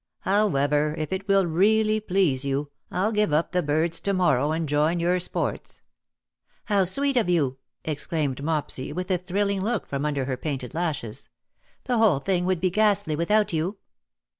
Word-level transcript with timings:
However, 0.21 0.95
if 0.97 1.13
it 1.13 1.27
will 1.27 1.45
really 1.45 1.99
please 1.99 2.43
you, 2.43 2.71
I^ll 2.91 3.13
give 3.13 3.31
up 3.31 3.51
the 3.51 3.61
birds 3.61 3.99
to 3.99 4.13
morrow, 4.13 4.51
and 4.51 4.67
join 4.67 4.99
your 4.99 5.19
sports. 5.19 5.83
*^'' 5.83 5.83
How 6.73 6.85
sweet 6.85 7.17
of 7.17 7.29
you,^^ 7.29 7.57
exclaimed 7.85 8.41
Mopsy, 8.43 8.91
with 8.91 9.11
a 9.11 9.19
thrilling 9.19 9.61
look 9.61 9.85
from 9.85 10.03
under 10.03 10.25
her 10.25 10.37
painted 10.37 10.73
lashes." 10.73 11.29
The 11.83 11.99
whole 11.99 12.17
thing 12.17 12.45
would 12.45 12.59
be 12.59 12.71
ghastly 12.71 13.15
without 13.15 13.53
you." 13.53 13.77